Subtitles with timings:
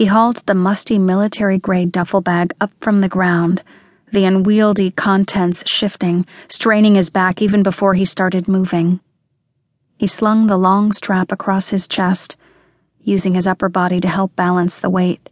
[0.00, 3.62] He hauled the musty military grade duffel bag up from the ground,
[4.10, 9.00] the unwieldy contents shifting, straining his back even before he started moving.
[9.98, 12.38] He slung the long strap across his chest,
[13.02, 15.28] using his upper body to help balance the weight.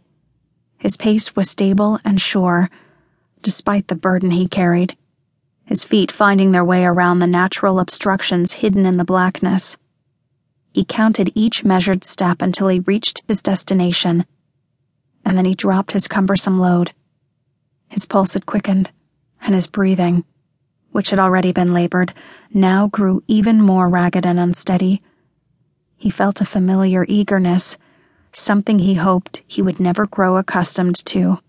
[0.77, 2.69] His pace was stable and sure,
[3.41, 4.95] despite the burden he carried,
[5.65, 9.77] his feet finding their way around the natural obstructions hidden in the blackness.
[10.71, 14.27] He counted each measured step until he reached his destination,
[15.25, 16.91] and then he dropped his cumbersome load.
[17.89, 18.91] His pulse had quickened,
[19.41, 20.23] and his breathing
[20.91, 22.13] which had already been labored,
[22.53, 25.01] now grew even more ragged and unsteady.
[25.97, 27.77] He felt a familiar eagerness,
[28.31, 31.39] something he hoped he would never grow accustomed to.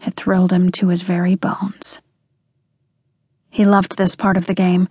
[0.00, 2.00] It thrilled him to his very bones.
[3.50, 4.88] He loved this part of the game.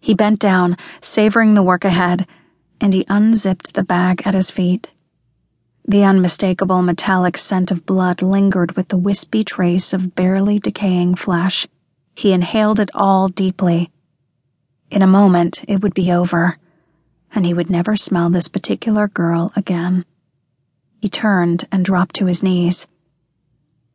[0.00, 2.26] He bent down, savoring the work ahead,
[2.80, 4.90] and he unzipped the bag at his feet.
[5.86, 11.66] The unmistakable metallic scent of blood lingered with the wispy trace of barely decaying flesh.
[12.14, 13.90] He inhaled it all deeply.
[14.90, 16.58] In a moment, it would be over,
[17.34, 20.04] and he would never smell this particular girl again.
[21.00, 22.86] He turned and dropped to his knees.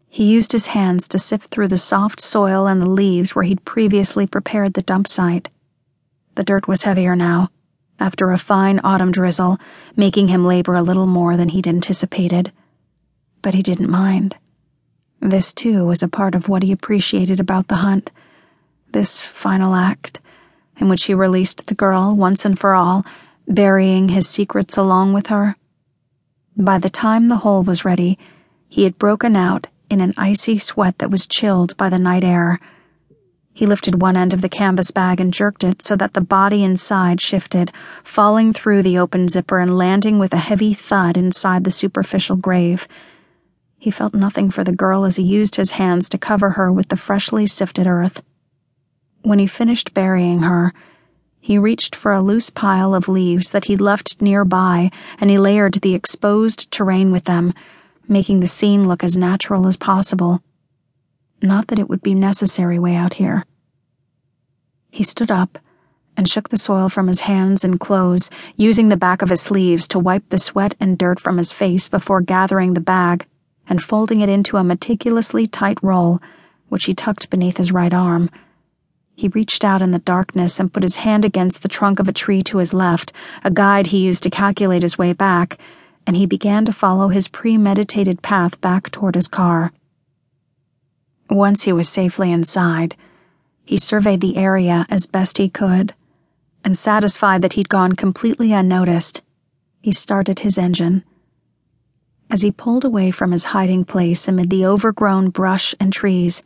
[0.09, 3.63] He used his hands to sift through the soft soil and the leaves where he'd
[3.63, 5.49] previously prepared the dump site.
[6.35, 7.49] The dirt was heavier now,
[7.99, 9.57] after a fine autumn drizzle,
[9.95, 12.51] making him labor a little more than he'd anticipated.
[13.41, 14.35] But he didn't mind.
[15.19, 18.11] This, too, was a part of what he appreciated about the hunt.
[18.91, 20.21] This final act,
[20.77, 23.05] in which he released the girl once and for all,
[23.47, 25.55] burying his secrets along with her.
[26.55, 28.17] By the time the hole was ready,
[28.67, 32.59] he had broken out in an icy sweat that was chilled by the night air.
[33.57, 36.63] He lifted one end of the canvas bag and jerked it so that the body
[36.63, 37.71] inside shifted,
[38.03, 42.87] falling through the open zipper and landing with a heavy thud inside the superficial grave.
[43.79, 46.89] He felt nothing for the girl as he used his hands to cover her with
[46.89, 48.21] the freshly sifted earth.
[49.23, 50.71] When he finished burying her,
[51.39, 55.73] he reached for a loose pile of leaves that he'd left nearby and he layered
[55.81, 57.55] the exposed terrain with them,
[58.07, 60.43] making the scene look as natural as possible.
[61.41, 63.45] Not that it would be necessary way out here.
[64.89, 65.59] He stood up
[66.15, 69.87] and shook the soil from his hands and clothes, using the back of his sleeves
[69.89, 73.27] to wipe the sweat and dirt from his face before gathering the bag
[73.69, 76.19] and folding it into a meticulously tight roll,
[76.69, 78.29] which he tucked beneath his right arm.
[79.15, 82.13] He reached out in the darkness and put his hand against the trunk of a
[82.13, 85.59] tree to his left, a guide he used to calculate his way back,
[86.05, 89.71] and he began to follow his premeditated path back toward his car.
[91.29, 92.95] Once he was safely inside,
[93.65, 95.93] he surveyed the area as best he could,
[96.63, 99.21] and satisfied that he'd gone completely unnoticed,
[99.81, 101.03] he started his engine.
[102.29, 106.43] As he pulled away from his hiding place amid the overgrown brush and trees,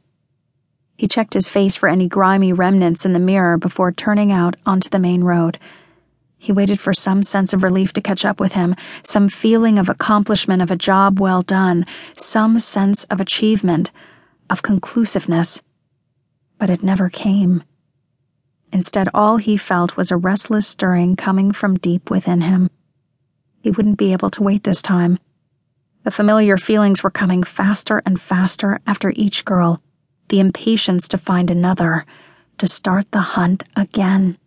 [0.97, 4.89] he checked his face for any grimy remnants in the mirror before turning out onto
[4.89, 5.57] the main road.
[6.37, 9.89] He waited for some sense of relief to catch up with him, some feeling of
[9.89, 13.91] accomplishment of a job well done, some sense of achievement,
[14.51, 15.61] of conclusiveness.
[16.59, 17.63] But it never came.
[18.71, 22.69] Instead, all he felt was a restless stirring coming from deep within him.
[23.61, 25.19] He wouldn't be able to wait this time.
[26.03, 29.81] The familiar feelings were coming faster and faster after each girl,
[30.29, 32.05] the impatience to find another,
[32.57, 34.37] to start the hunt again.